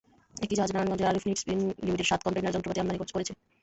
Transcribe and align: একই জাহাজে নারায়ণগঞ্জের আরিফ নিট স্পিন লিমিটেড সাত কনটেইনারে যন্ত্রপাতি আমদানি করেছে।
একই 0.35 0.55
জাহাজে 0.57 0.73
নারায়ণগঞ্জের 0.73 1.09
আরিফ 1.11 1.23
নিট 1.27 1.37
স্পিন 1.39 1.59
লিমিটেড 1.85 2.07
সাত 2.09 2.19
কনটেইনারে 2.23 2.53
যন্ত্রপাতি 2.55 2.79
আমদানি 2.81 2.99
করেছে। 3.15 3.33